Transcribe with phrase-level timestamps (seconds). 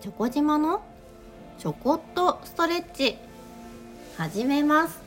[0.00, 0.80] チョコ島の
[1.58, 3.16] ちょこっとストレッチ。
[4.16, 5.00] 始めます。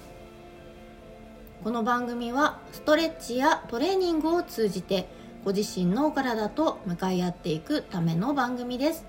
[1.63, 5.07] この番組はストレッチやトレーニングを通じて
[5.45, 9.05] ご自身のお体と向かい合っていくための番組です。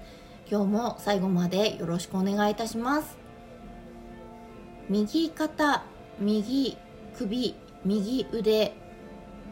[0.48, 3.18] 今日も最後までよろしくお願いいたします。
[4.88, 5.82] 右肩
[6.20, 6.76] 右
[7.18, 8.72] 首右腕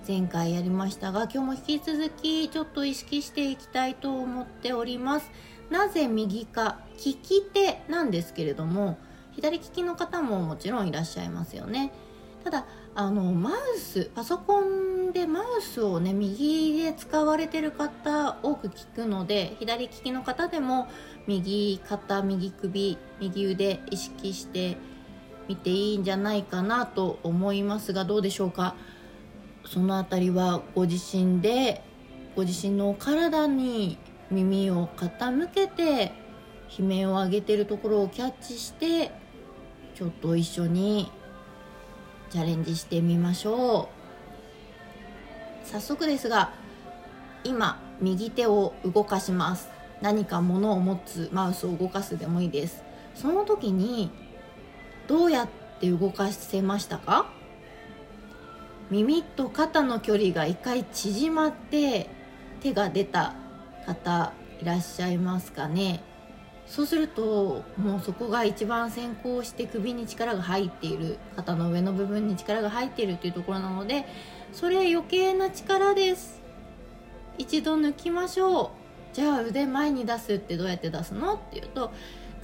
[0.07, 5.29] 前回やりましたが今日も引き続きちょっと意識していきたいと思っております。
[5.71, 8.99] なぜ右か利き手なんですけれども
[9.33, 11.93] 左利きの方ももちろんいらっしゃいますよね。
[12.45, 20.89] ただあのマウスパソコンでマウスをね右で使われてる方多く聞くので左利きの方でも
[21.27, 24.79] 右肩右首右腕意識して
[25.49, 28.75] みていいんじゃないかなと思いますがどうでしょうか？
[29.67, 31.83] その辺りはご自身で
[32.35, 33.99] ご自身の体に
[34.31, 36.13] 耳を傾けて
[36.79, 39.11] 悲鳴を上げてるところをキャッチして
[39.95, 41.11] ちょっと一緒に
[42.31, 43.89] チャレンジしてみましょ
[45.65, 45.67] う。
[45.67, 46.53] 早速ですが
[47.45, 49.69] 今右手を動かします。
[50.01, 52.83] 何か物を持つマウスを動かすでもいいです。
[53.15, 54.11] その時に
[55.09, 55.49] どうやっ
[55.81, 57.27] て動かせましたか？
[58.91, 62.09] 耳と肩の距離が一回縮まって
[62.61, 63.35] 手が出た
[63.87, 66.03] 方いらっしゃいますかね。
[66.67, 74.07] そうするともうそこが一番先行して首に力が入っている肩の上の部分に力が入っているというところなので
[74.53, 76.41] それ余計な力です。
[77.39, 78.71] 一度抜きましょう。
[79.13, 81.91] じゃあ腕前に出すってどうやって出すのっていうと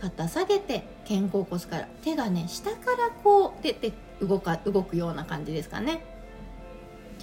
[0.00, 6.04] 肩下げて肩甲骨から手がね下からこう出て動か動くような感じですかね。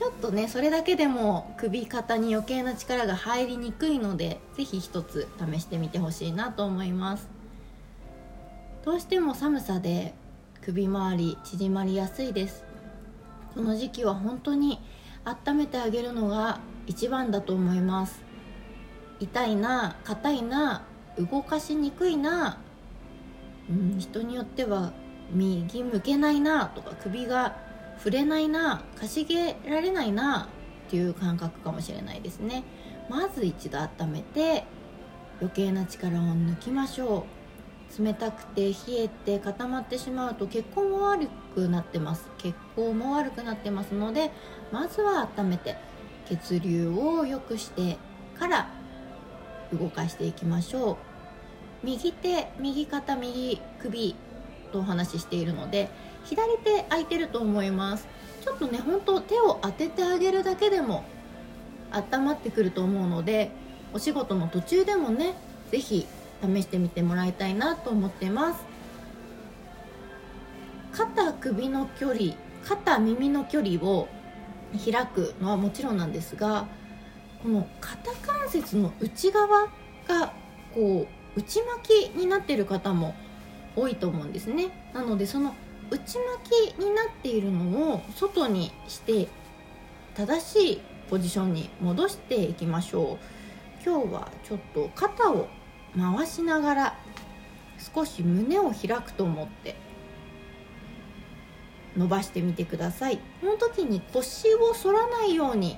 [0.03, 7.29] ちょっとねそれだけでも首肩に余計な力が入りにくいので是非一つ試してみてほしいなと思います。
[8.83, 10.13] どうしても寒さで
[10.61, 12.65] 首周り縮まりやすいです。
[13.55, 14.81] この時期は本当に
[15.23, 18.21] 温めてあげるのが一番だと思います。
[19.21, 20.83] 痛いな硬いな
[21.17, 22.57] 動かしにくいな、
[23.69, 24.91] うん、人によっては
[25.31, 27.55] 右向けないなとか首が
[28.03, 30.49] 触れないな稼げられないな
[30.87, 32.65] っていう感覚かもしれないですね。
[33.09, 34.65] まず一度温めて
[35.39, 37.25] 余計な力を抜きましょ
[37.99, 38.03] う。
[38.03, 42.27] 冷たくて冷えて固まってしまうと血行も悪くなってます。
[42.39, 44.31] 血行も悪くなってますので
[44.73, 45.77] まずは温めて
[46.27, 47.97] 血流を良くして
[48.37, 48.69] から
[49.71, 50.97] 動かしていきましょ
[51.83, 51.85] う。
[51.85, 54.15] 右手右肩右首
[54.73, 55.89] とお話ししているので
[56.25, 58.07] 左手空いてると思います。
[58.43, 61.05] ちょっとね本当手を当ててあげるだけでも
[61.91, 63.51] 温まってくると思うので
[63.93, 65.35] お仕事の途中でもね
[65.71, 66.07] 是非
[66.41, 68.65] 試してみてもらいたいなと思ってます。
[70.91, 72.33] 肩首の距離
[72.65, 74.07] 肩耳の距離を
[74.83, 76.67] 開くのはもちろんなんですが
[77.41, 79.67] この肩関節の内側
[80.07, 80.33] が
[80.73, 83.15] こう内巻きになってる方も
[83.75, 84.69] 多いと思うんですね。
[84.93, 85.55] なのでその
[85.89, 89.27] 内巻きになっているのを外にして
[90.15, 93.83] 正しいポジションに戻していきましょう。
[93.85, 95.47] 今日はちょっと肩を
[95.97, 96.97] 回しながら
[97.93, 99.75] 少し胸を開くと思って
[101.97, 103.17] 伸ばしてみてください。
[103.41, 105.77] この時に腰を反らないように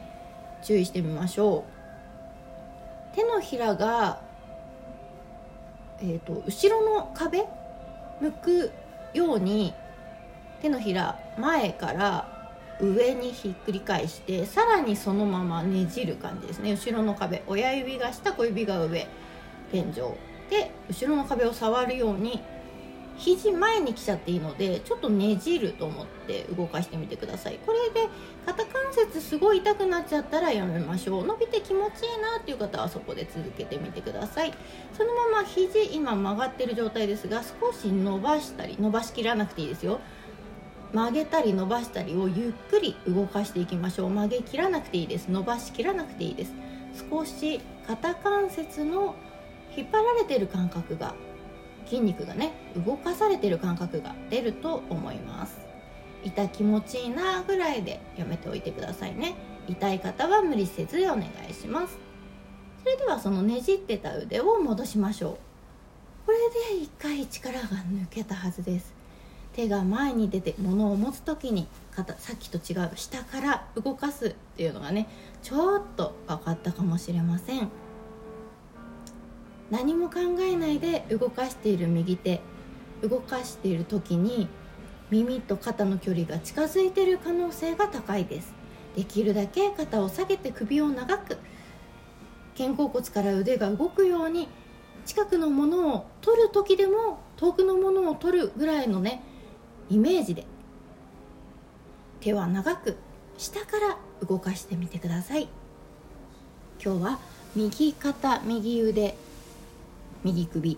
[0.64, 1.66] 注意してみましょ
[3.14, 3.16] う。
[3.16, 4.22] 手のひらが、
[6.00, 7.46] えーと後ろの壁
[8.22, 8.72] 向く
[9.14, 9.74] ように
[10.62, 12.36] 手のひら前から
[12.80, 16.72] 上にひっくり返してさらにそのままねじる感じですね。
[16.72, 17.44] 後ろの壁。
[17.48, 19.08] 親指が下小指が上。
[19.72, 19.94] 天井。
[20.50, 22.42] で後ろの壁を触るように
[23.18, 27.60] 肘前に来ちゃっていいのでちょっとねじると思って動かしてみてください。
[27.66, 28.10] これで
[28.46, 31.26] 肩関節すごい痛くなっちゃったらやめましょう。
[31.26, 34.54] 伸びて気持ちいいなっていう方はそこで続けてみてください。
[34.98, 40.00] そのまま肘今曲がってる状態ですが少し伸ばしたり伸ばしきらなくていいですよ。
[40.94, 44.10] 曲げたり伸ばしたりをゆっくり動かしていきましょう。
[44.10, 45.30] 曲げ切らなくていいです。
[45.30, 46.54] 伸ばしきらなくていいです。
[47.10, 49.16] 少し肩関節の
[49.76, 51.14] 引っ張られてる感覚が
[51.86, 52.54] 筋肉がね
[52.86, 55.58] 動かされてる感覚が出ると思います。
[56.24, 59.36] 痛気持ちいいなぐらいでやめておいてくださいね。
[59.68, 61.98] 痛い方は無理せずお願いします。
[62.84, 65.38] それではそのねじってた腕を戻しましょう。
[66.26, 66.38] これ
[66.78, 68.94] で一回力が抜けたはずです。
[69.54, 75.08] 手が前に出て物を持つ時に肩さっきと違う下から動かすっていうのがね
[75.42, 77.70] ちょっと分かったかもしれません。
[79.72, 82.42] 何も考えないで動かしている右手
[83.02, 84.48] 動かしている時に
[85.10, 88.54] 耳と肩の距離が近づいている可能性が高いです。
[88.96, 91.38] できるだけ肩を下げて首を長く
[92.58, 94.48] 肩甲骨から腕が動くように
[95.06, 99.22] 近くのものを取る時でも遠くのものを取るぐらいのね
[99.90, 100.46] イメージで
[102.22, 102.96] 手は長く
[103.38, 105.50] 下から動かしてみてください。
[106.84, 107.20] 今日は
[107.56, 109.16] 右肩右腕
[110.26, 110.78] 右首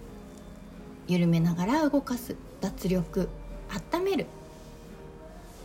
[1.07, 3.29] 緩めながら動かす脱力
[3.93, 4.25] 温める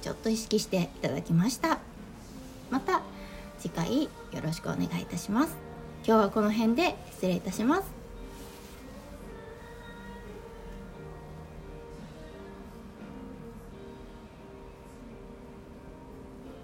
[0.00, 1.78] ちょっと意識していただきました。
[2.70, 3.02] また
[3.58, 4.08] 次回よ
[4.42, 5.56] ろしくお願いいたします。
[6.04, 8.01] 今日はこの辺で失礼いたします。